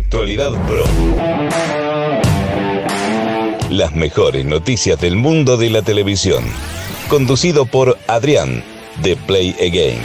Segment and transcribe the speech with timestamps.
[0.00, 0.84] Actualidad Pro.
[3.68, 6.42] Las mejores noticias del mundo de la televisión.
[7.08, 8.64] Conducido por Adrián,
[9.02, 10.00] de Play Again.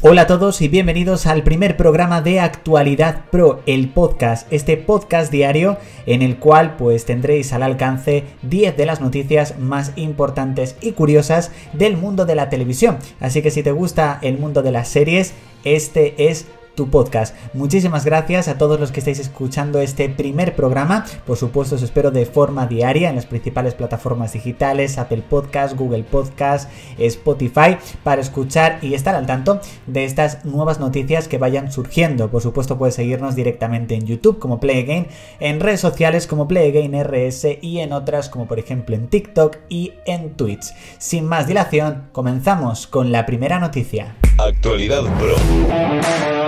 [0.00, 5.30] Hola a todos y bienvenidos al primer programa de Actualidad Pro, el podcast, este podcast
[5.30, 5.76] diario
[6.06, 11.50] en el cual pues tendréis al alcance 10 de las noticias más importantes y curiosas
[11.74, 12.98] del mundo de la televisión.
[13.20, 15.34] Así que si te gusta el mundo de las series,
[15.64, 16.46] este es
[16.76, 17.34] tu podcast.
[17.54, 21.04] Muchísimas gracias a todos los que estáis escuchando este primer programa.
[21.26, 26.04] Por supuesto, os espero de forma diaria en las principales plataformas digitales, Apple Podcast, Google
[26.04, 32.30] Podcast, Spotify, para escuchar y estar al tanto de estas nuevas noticias que vayan surgiendo.
[32.30, 35.08] Por supuesto, puedes seguirnos directamente en YouTube como Play Again,
[35.40, 39.56] en redes sociales como Play Again RS y en otras como por ejemplo en TikTok
[39.68, 40.74] y en Twitch.
[40.98, 44.16] Sin más dilación, comenzamos con la primera noticia.
[44.38, 46.45] Actualidad Pro.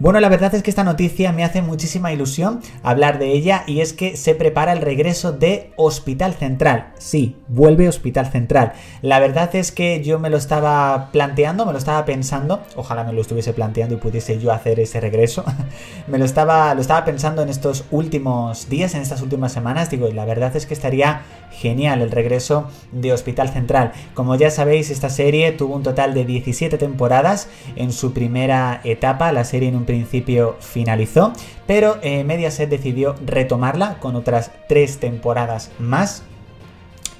[0.00, 3.82] Bueno, la verdad es que esta noticia me hace muchísima ilusión hablar de ella y
[3.82, 6.94] es que se prepara el regreso de Hospital Central.
[6.96, 8.72] Sí, vuelve Hospital Central.
[9.02, 13.12] La verdad es que yo me lo estaba planteando, me lo estaba pensando, ojalá me
[13.12, 15.44] lo estuviese planteando y pudiese yo hacer ese regreso.
[16.08, 20.08] me lo estaba, lo estaba pensando en estos últimos días, en estas últimas semanas, digo,
[20.08, 23.92] y la verdad es que estaría genial el regreso de Hospital Central.
[24.14, 29.30] Como ya sabéis, esta serie tuvo un total de 17 temporadas en su primera etapa,
[29.32, 31.32] la serie en un principio finalizó,
[31.66, 36.22] pero eh, Mediaset decidió retomarla con otras tres temporadas más.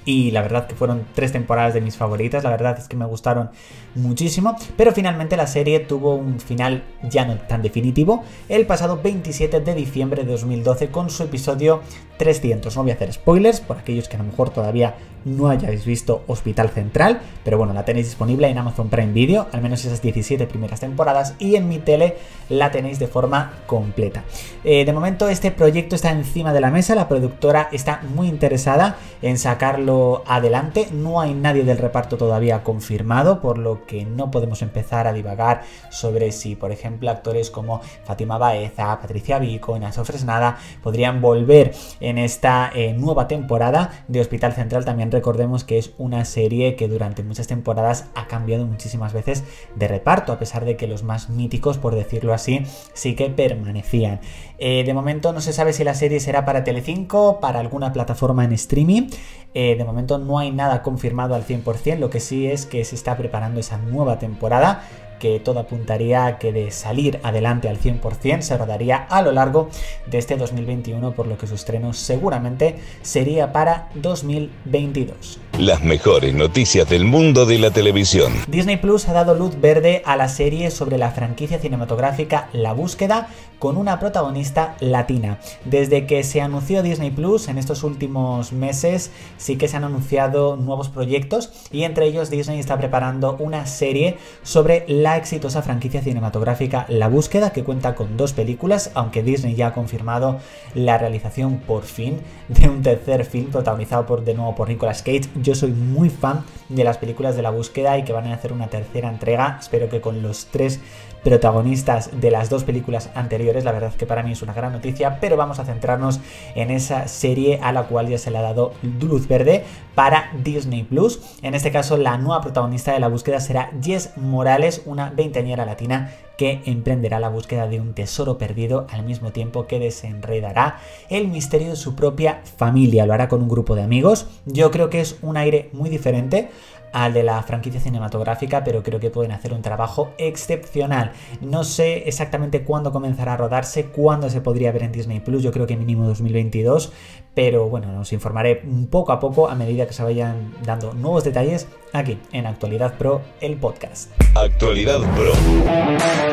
[0.04, 3.04] Y la verdad que fueron tres temporadas de mis favoritas, la verdad es que me
[3.06, 3.50] gustaron
[3.94, 9.60] muchísimo, pero finalmente la serie tuvo un final ya no tan definitivo el pasado 27
[9.60, 11.80] de diciembre de 2012 con su episodio
[12.18, 12.76] 300.
[12.76, 16.22] No voy a hacer spoilers por aquellos que a lo mejor todavía no hayáis visto
[16.26, 20.46] Hospital Central, pero bueno, la tenéis disponible en Amazon Prime Video, al menos esas 17
[20.46, 22.16] primeras temporadas, y en mi tele
[22.48, 24.24] la tenéis de forma completa.
[24.64, 28.96] Eh, de momento este proyecto está encima de la mesa, la productora está muy interesada
[29.22, 34.62] en sacarlo adelante, no hay nadie del reparto todavía confirmado, por lo que no podemos
[34.62, 40.58] empezar a divagar sobre si, por ejemplo, actores como Fátima Baeza, Patricia Vico, Naso Fresnada
[40.82, 46.24] podrían volver en esta eh, nueva temporada de Hospital Central también recordemos que es una
[46.24, 50.86] serie que durante muchas temporadas ha cambiado muchísimas veces de reparto, a pesar de que
[50.86, 52.62] los más míticos, por decirlo así,
[52.92, 54.20] sí que permanecían.
[54.58, 58.44] Eh, de momento no se sabe si la serie será para Telecinco, para alguna plataforma
[58.44, 59.08] en streaming.
[59.52, 62.94] Eh, de momento no hay nada confirmado al 100%, lo que sí es que se
[62.94, 64.82] está preparando esa nueva temporada
[65.20, 69.68] que todo apuntaría a que de salir adelante al 100% se rodaría a lo largo
[70.06, 75.38] de este 2021, por lo que su estreno seguramente sería para 2022.
[75.58, 78.32] Las mejores noticias del mundo de la televisión.
[78.48, 83.28] Disney Plus ha dado luz verde a la serie sobre la franquicia cinematográfica La Búsqueda
[83.60, 85.38] con una protagonista latina.
[85.66, 90.56] Desde que se anunció Disney Plus en estos últimos meses sí que se han anunciado
[90.56, 96.86] nuevos proyectos y entre ellos Disney está preparando una serie sobre la exitosa franquicia cinematográfica
[96.88, 100.38] La Búsqueda que cuenta con dos películas, aunque Disney ya ha confirmado
[100.74, 105.28] la realización por fin de un tercer film protagonizado por de nuevo por Nicolas Cage.
[105.36, 108.52] Yo soy muy fan de las películas de La Búsqueda y que van a hacer
[108.52, 110.80] una tercera entrega, espero que con los tres
[111.22, 113.64] protagonistas de las dos películas anteriores.
[113.64, 116.20] La verdad que para mí es una gran noticia, pero vamos a centrarnos
[116.54, 120.84] en esa serie a la cual ya se le ha dado luz verde para Disney
[120.84, 121.20] Plus.
[121.42, 126.10] En este caso, la nueva protagonista de la búsqueda será Jess Morales, una veinteañera latina
[126.40, 130.78] que emprenderá la búsqueda de un tesoro perdido al mismo tiempo que desenredará
[131.10, 133.04] el misterio de su propia familia.
[133.04, 134.26] Lo hará con un grupo de amigos.
[134.46, 136.48] Yo creo que es un aire muy diferente
[136.94, 141.12] al de la franquicia cinematográfica, pero creo que pueden hacer un trabajo excepcional.
[141.42, 145.52] No sé exactamente cuándo comenzará a rodarse, cuándo se podría ver en Disney Plus, yo
[145.52, 146.90] creo que mínimo 2022,
[147.34, 151.68] pero bueno, nos informaré poco a poco a medida que se vayan dando nuevos detalles
[151.92, 154.10] aquí en Actualidad Pro, el podcast.
[154.34, 156.29] Actualidad Pro.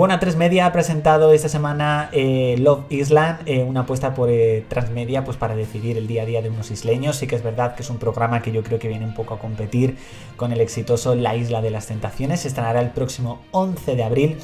[0.00, 4.64] Bueno, 3 Media ha presentado esta semana eh, Love Island, eh, una apuesta por eh,
[4.66, 7.16] Transmedia pues para decidir el día a día de unos isleños.
[7.16, 9.34] Sí que es verdad que es un programa que yo creo que viene un poco
[9.34, 9.98] a competir
[10.36, 12.40] con el exitoso La Isla de las Tentaciones.
[12.40, 14.38] Se estrenará el próximo 11 de abril.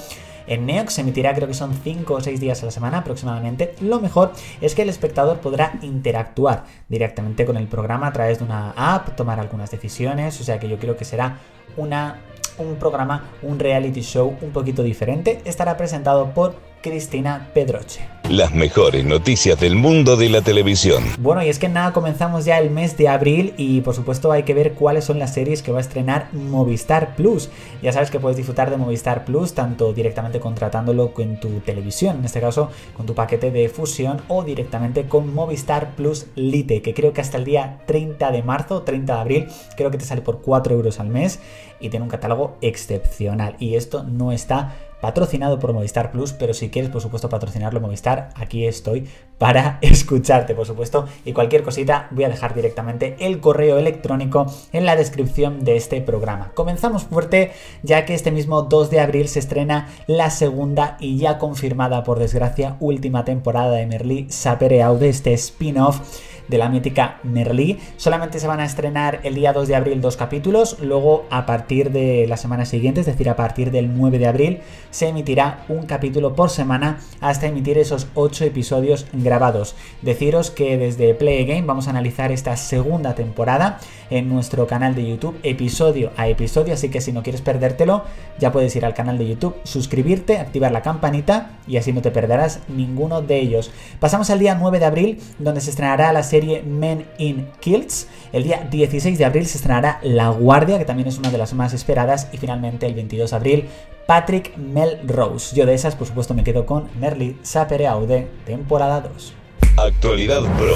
[0.47, 3.75] En Neox se emitirá creo que son 5 o 6 días a la semana aproximadamente.
[3.81, 8.45] Lo mejor es que el espectador podrá interactuar directamente con el programa a través de
[8.45, 11.39] una app, tomar algunas decisiones, o sea que yo creo que será
[11.79, 12.21] una
[12.59, 15.41] un programa, un reality show un poquito diferente.
[15.45, 16.55] Estará presentado por
[16.87, 18.07] Cristina Pedroche.
[18.29, 21.05] las mejores noticias del mundo de la televisión.
[21.19, 24.43] Bueno, y es que nada, comenzamos ya el mes de abril y por supuesto hay
[24.43, 27.51] que ver cuáles son las series que va a estrenar Movistar Plus.
[27.83, 32.25] Ya sabes que puedes disfrutar de Movistar Plus tanto directamente contratándolo con tu televisión, en
[32.25, 37.13] este caso con tu paquete de fusión o directamente con Movistar Plus Lite, que creo
[37.13, 40.41] que hasta el día 30 de marzo, 30 de abril, creo que te sale por
[40.41, 41.39] 4 euros al mes
[41.79, 43.57] y tiene un catálogo excepcional.
[43.61, 48.31] Y esto no está patrocinado por Movistar Plus, pero si quieres, por supuesto, patrocinarlo Movistar,
[48.35, 49.09] aquí estoy
[49.39, 51.07] para escucharte, por supuesto.
[51.25, 56.01] Y cualquier cosita, voy a dejar directamente el correo electrónico en la descripción de este
[56.01, 56.53] programa.
[56.55, 57.53] Comenzamos fuerte,
[57.83, 62.19] ya que este mismo 2 de abril se estrena la segunda y ya confirmada, por
[62.19, 66.01] desgracia, última temporada de Merlí Sapere Aude, este spin-off
[66.49, 67.79] de la mítica Merlí.
[67.97, 71.91] Solamente se van a estrenar el día 2 de abril dos capítulos, luego a partir
[71.91, 74.61] de la semana siguiente, es decir, a partir del 9 de abril,
[74.91, 79.75] se emitirá un capítulo por semana hasta emitir esos 8 episodios grabados.
[80.03, 85.09] Deciros que desde Play Game vamos a analizar esta segunda temporada en nuestro canal de
[85.09, 88.05] YouTube, episodio a episodio, así que si no quieres perdértelo,
[88.39, 92.11] ya puedes ir al canal de YouTube, suscribirte, activar la campanita y así no te
[92.11, 93.71] perderás ninguno de ellos.
[93.99, 98.09] Pasamos al día 9 de abril, donde se estrenará la serie serie Men in Kilts.
[98.33, 101.55] El día 16 de abril se estrenará La Guardia, que también es una de las
[101.55, 102.29] más esperadas.
[102.33, 103.69] Y finalmente el 22 de abril,
[104.07, 105.57] Patrick Melrose.
[105.57, 109.33] Yo de esas, por supuesto, me quedo con Merly Sapere Aude, temporada 2.
[109.79, 110.75] Actualidad Pro.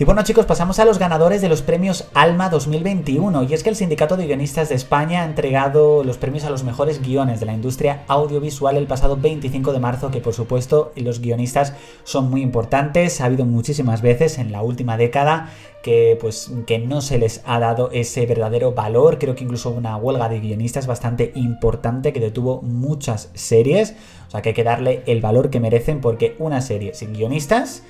[0.00, 3.42] Y bueno chicos, pasamos a los ganadores de los premios Alma 2021.
[3.42, 6.64] Y es que el Sindicato de Guionistas de España ha entregado los premios a los
[6.64, 11.20] mejores guiones de la industria audiovisual el pasado 25 de marzo, que por supuesto los
[11.20, 11.74] guionistas
[12.04, 13.20] son muy importantes.
[13.20, 15.52] Ha habido muchísimas veces en la última década
[15.82, 19.18] que pues que no se les ha dado ese verdadero valor.
[19.18, 23.96] Creo que incluso una huelga de guionistas bastante importante que detuvo muchas series.
[24.28, 27.82] O sea que hay que darle el valor que merecen porque una serie sin guionistas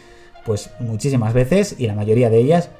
[0.45, 2.71] pues muchísimas veces y la mayoría de ellas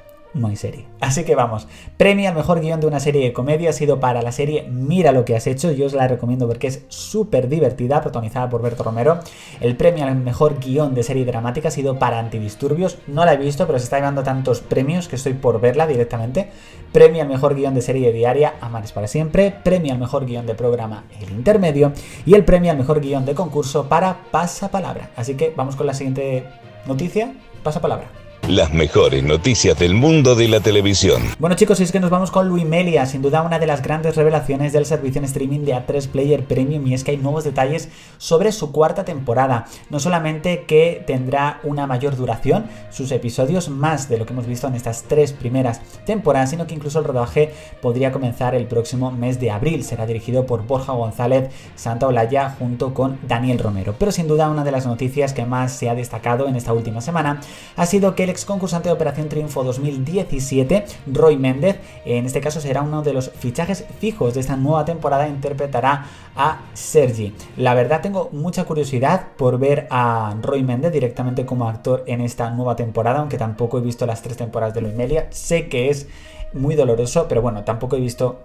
[0.43, 0.85] hay serie.
[0.99, 1.67] Así que vamos,
[1.97, 5.11] premio al mejor guion de una serie de comedia ha sido para la serie Mira
[5.11, 8.83] lo que has hecho, yo os la recomiendo porque es súper divertida, protagonizada por Berto
[8.83, 9.19] Romero.
[9.59, 13.37] El premio al mejor guion de serie dramática ha sido para Antidisturbios, no la he
[13.37, 16.49] visto, pero se está llevando tantos premios que estoy por verla directamente.
[16.91, 19.53] Premio al mejor guion de serie diaria, Amares para siempre.
[19.63, 21.93] Premio al mejor guion de programa, El Intermedio.
[22.25, 25.11] Y el premio al mejor guion de concurso para Pasapalabra.
[25.15, 26.43] Así que vamos con la siguiente
[26.85, 27.33] noticia
[27.63, 28.30] Pasa palabra.
[28.51, 31.21] Las mejores noticias del mundo de la televisión.
[31.39, 34.73] Bueno chicos, es que nos vamos con Luimelia, sin duda una de las grandes revelaciones
[34.73, 37.87] del servicio en streaming de A3 Player Premium y es que hay nuevos detalles
[38.17, 39.67] sobre su cuarta temporada.
[39.89, 44.67] No solamente que tendrá una mayor duración, sus episodios más de lo que hemos visto
[44.67, 49.39] en estas tres primeras temporadas, sino que incluso el rodaje podría comenzar el próximo mes
[49.39, 49.85] de abril.
[49.85, 53.95] Será dirigido por Borja González Santa Olaya junto con Daniel Romero.
[53.97, 56.99] Pero sin duda una de las noticias que más se ha destacado en esta última
[56.99, 57.39] semana
[57.77, 62.81] ha sido que el concursante de Operación Triunfo 2017, Roy Méndez, en este caso será
[62.81, 66.05] uno de los fichajes fijos de esta nueva temporada, interpretará
[66.35, 67.33] a Sergi.
[67.57, 72.49] La verdad tengo mucha curiosidad por ver a Roy Méndez directamente como actor en esta
[72.51, 75.27] nueva temporada, aunque tampoco he visto las tres temporadas de Luimelia.
[75.31, 76.07] Sé que es
[76.53, 78.39] muy doloroso, pero bueno, tampoco he visto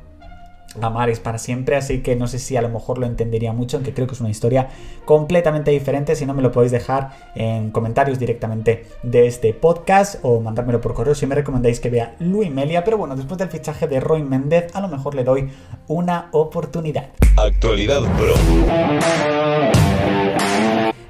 [0.82, 3.76] amar es para siempre, así que no sé si a lo mejor lo entendería mucho,
[3.76, 4.68] aunque creo que es una historia
[5.04, 6.16] completamente diferente.
[6.16, 10.94] Si no, me lo podéis dejar en comentarios directamente de este podcast o mandármelo por
[10.94, 12.84] correo si me recomendáis que vea Luis Melia.
[12.84, 15.50] Pero bueno, después del fichaje de Roy Méndez, a lo mejor le doy
[15.88, 17.10] una oportunidad.
[17.36, 18.34] Actualidad Pro.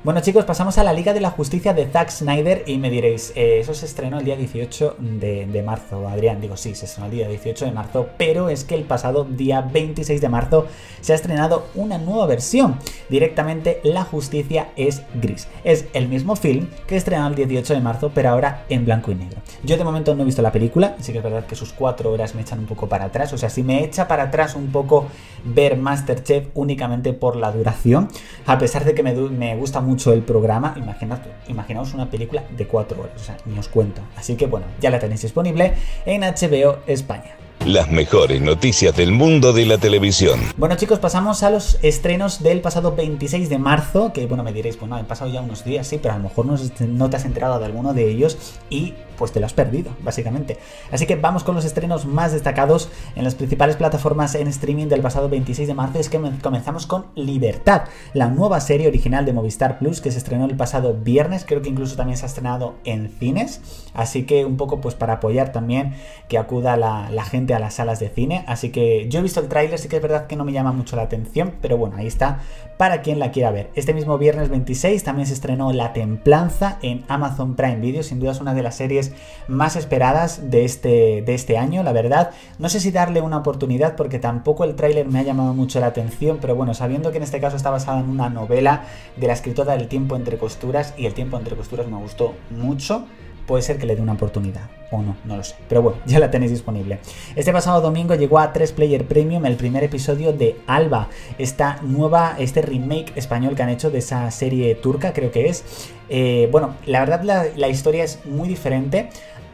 [0.06, 3.32] Bueno chicos, pasamos a la Liga de la Justicia de Zack Snyder y me diréis,
[3.34, 7.10] eh, eso se estrenó el día 18 de, marzo, Adrián, digo sí, se estrenó el
[7.10, 10.68] día 18 de marzo, pero es que el pasado día 26 de marzo
[11.00, 15.48] se ha estrenado una nueva versión, directamente La Justicia es Gris.
[15.64, 19.16] Es el mismo film que estrenó el 18 de marzo, pero ahora en blanco y
[19.16, 19.40] negro.
[19.64, 22.12] Yo de momento no he visto la película, así que es verdad que sus cuatro
[22.12, 24.68] horas me echan un poco para atrás, o sea, si me echa para atrás un
[24.68, 25.08] poco
[25.42, 28.08] ver Masterchef únicamente por la duración,
[28.46, 32.66] a pesar de que me, me gusta mucho el programa, imaginad, imaginaos una película de
[32.66, 34.02] 4 horas, o sea, ni os cuento.
[34.16, 35.74] Así que bueno, ya la tenéis disponible
[36.04, 37.36] en HBO España.
[37.64, 40.38] Las mejores noticias del mundo de la televisión.
[40.56, 44.76] Bueno chicos, pasamos a los estrenos del pasado 26 de marzo, que bueno, me diréis,
[44.76, 47.16] pues no, han pasado ya unos días, sí, pero a lo mejor no, no te
[47.16, 48.38] has enterado de alguno de ellos
[48.70, 50.58] y pues te lo has perdido, básicamente.
[50.92, 55.00] Así que vamos con los estrenos más destacados en las principales plataformas en streaming del
[55.00, 55.98] pasado 26 de marzo.
[55.98, 60.46] Es que comenzamos con Libertad, la nueva serie original de Movistar Plus que se estrenó
[60.46, 61.44] el pasado viernes.
[61.46, 63.60] Creo que incluso también se ha estrenado en cines.
[63.94, 65.94] Así que un poco pues para apoyar también
[66.28, 69.48] que acuda la, gente a las salas de cine, así que yo he visto el
[69.48, 72.06] tráiler, sí que es verdad que no me llama mucho la atención, pero bueno, ahí
[72.06, 72.40] está
[72.76, 73.70] para quien la quiera ver.
[73.74, 78.32] Este mismo viernes 26 también se estrenó La Templanza en Amazon Prime Video, sin duda
[78.32, 79.05] es una de las series
[79.48, 82.30] más esperadas de este, de este año, la verdad.
[82.58, 85.86] No sé si darle una oportunidad porque tampoco el tráiler me ha llamado mucho la
[85.86, 88.84] atención, pero bueno, sabiendo que en este caso está basada en una novela
[89.16, 93.06] de la escritora del tiempo entre costuras y el tiempo entre costuras me gustó mucho
[93.46, 94.62] puede ser que le dé una oportunidad.
[94.90, 95.54] O no, no lo sé.
[95.68, 96.98] Pero bueno, ya la tenéis disponible.
[97.34, 101.08] Este pasado domingo llegó a 3 Player Premium el primer episodio de Alba.
[101.38, 105.92] Esta nueva, este remake español que han hecho de esa serie turca, creo que es.
[106.08, 109.08] Eh, bueno, la verdad la, historia es muy diferente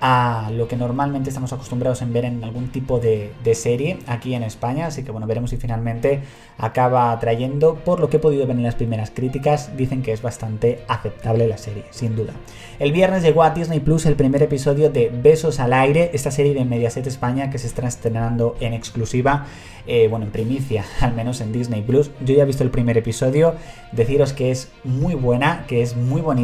[0.04, 4.42] a lo que normalmente estamos acostumbrados en ver en algún tipo de, serie aquí en
[4.42, 6.22] España, así que bueno, veremos si finalmente
[6.58, 10.20] acaba trayendo, por lo que he podido ver en las primeras críticas, dicen que es
[10.20, 12.32] bastante aceptable la serie, sin duda.
[12.80, 16.52] El viernes llegó a Disney Plus el primer episodio de Besos al aire, esta serie
[16.52, 19.46] de Mediaset España que se está estrenando en exclusiva,
[19.86, 22.10] eh, bueno, en primicia, al menos en Disney Plus.
[22.24, 23.54] Yo ya he visto el primer episodio,
[23.92, 26.41] deciros que es muy buena, que es muy bonita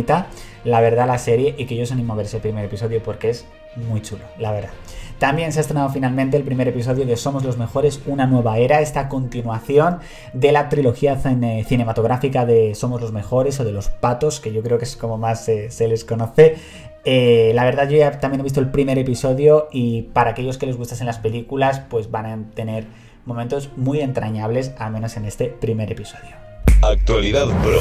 [0.64, 3.30] la verdad, la serie y que yo os animo a ver ese primer episodio porque
[3.30, 4.70] es muy chulo, la verdad.
[5.18, 8.80] También se ha estrenado finalmente el primer episodio de Somos los Mejores, una nueva era,
[8.80, 9.98] esta continuación
[10.32, 14.78] de la trilogía cinematográfica de Somos los Mejores o de los Patos, que yo creo
[14.78, 16.56] que es como más se les conoce.
[17.04, 20.66] Eh, la verdad, yo ya también he visto el primer episodio y para aquellos que
[20.66, 22.86] les gustasen las películas, pues van a tener
[23.24, 26.47] momentos muy entrañables, al menos en este primer episodio.
[26.82, 27.80] Actualidad Pro.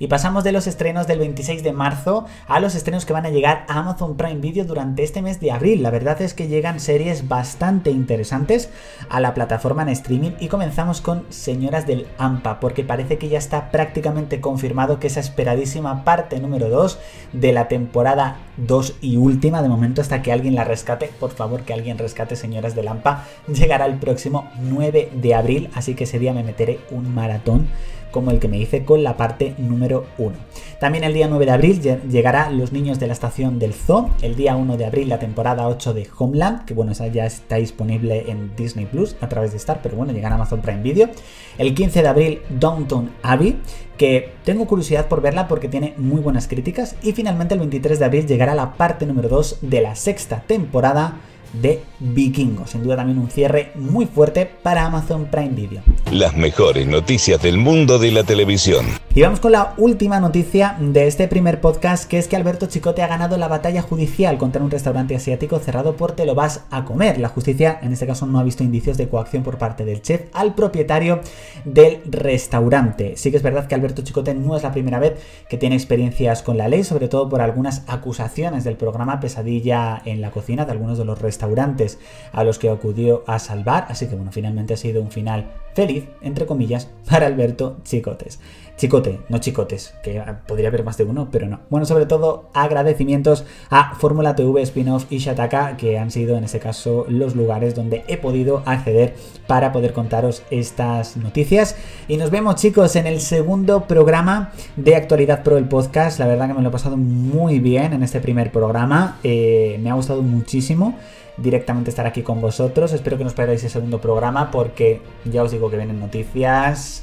[0.00, 3.30] Y pasamos de los estrenos del 26 de marzo a los estrenos que van a
[3.30, 5.82] llegar a Amazon Prime Video durante este mes de abril.
[5.82, 8.70] La verdad es que llegan series bastante interesantes
[9.10, 13.36] a la plataforma en streaming y comenzamos con Señoras del AMPA porque parece que ya
[13.36, 16.98] está prácticamente confirmado que esa esperadísima parte número 2
[17.34, 21.64] de la temporada 2 y última de momento hasta que alguien la rescate, por favor
[21.64, 26.18] que alguien rescate Señoras del AMPA, llegará el próximo 9 de abril, así que ese
[26.18, 27.68] día me meteré un maratón
[28.10, 30.32] como el que me hice con la parte número 1.
[30.78, 34.34] También el día 9 de abril llegará Los Niños de la Estación del Zoo, el
[34.34, 38.30] día 1 de abril la temporada 8 de Homeland, que bueno, esa ya está disponible
[38.30, 41.10] en Disney Plus a través de Star, pero bueno, llegará a Amazon Prime Video.
[41.58, 43.60] El 15 de abril Downton Abbey,
[43.98, 46.96] que tengo curiosidad por verla porque tiene muy buenas críticas.
[47.02, 51.20] Y finalmente el 23 de abril llegará la parte número 2 de la sexta temporada
[51.52, 52.66] de Vikingo.
[52.66, 55.82] Sin duda también un cierre muy fuerte para Amazon Prime Video.
[56.10, 58.86] Las mejores noticias del mundo de la televisión.
[59.14, 63.02] Y vamos con la última noticia de este primer podcast, que es que Alberto Chicote
[63.02, 66.84] ha ganado la batalla judicial contra un restaurante asiático cerrado por Te lo vas a
[66.84, 67.18] comer.
[67.18, 70.22] La justicia, en este caso, no ha visto indicios de coacción por parte del chef
[70.32, 71.20] al propietario
[71.64, 73.16] del restaurante.
[73.16, 75.14] Sí que es verdad que Alberto Chicote no es la primera vez
[75.48, 80.20] que tiene experiencias con la ley, sobre todo por algunas acusaciones del programa Pesadilla en
[80.20, 81.98] la cocina de algunos de los restaurantes restaurantes
[82.32, 86.04] a los que acudió a salvar, así que bueno, finalmente ha sido un final feliz,
[86.20, 88.38] entre comillas, para Alberto Chicotes.
[88.76, 91.60] Chicote, no Chicotes, que podría haber más de uno, pero no.
[91.68, 96.60] Bueno, sobre todo agradecimientos a Fórmula TV, Spin-off y Shataka, que han sido en este
[96.60, 99.16] caso los lugares donde he podido acceder
[99.46, 101.76] para poder contaros estas noticias.
[102.08, 106.18] Y nos vemos chicos en el segundo programa de Actualidad Pro el podcast.
[106.18, 109.90] La verdad que me lo he pasado muy bien en este primer programa, eh, me
[109.90, 110.94] ha gustado muchísimo
[111.42, 112.92] directamente estar aquí con vosotros.
[112.92, 117.02] Espero que nos perdáis el segundo programa porque ya os digo que vienen noticias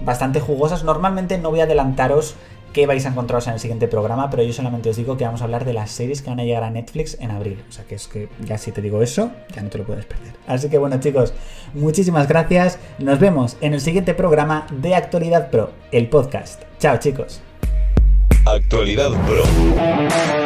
[0.00, 0.84] bastante jugosas.
[0.84, 2.34] Normalmente no voy a adelantaros
[2.72, 5.40] qué vais a encontraros en el siguiente programa, pero yo solamente os digo que vamos
[5.40, 7.64] a hablar de las series que van a llegar a Netflix en abril.
[7.68, 10.04] O sea que es que ya si te digo eso, ya no te lo puedes
[10.04, 10.34] perder.
[10.46, 11.32] Así que bueno chicos,
[11.72, 12.78] muchísimas gracias.
[12.98, 16.64] Nos vemos en el siguiente programa de Actualidad Pro, el podcast.
[16.78, 17.40] Chao chicos.
[18.44, 20.45] Actualidad Pro.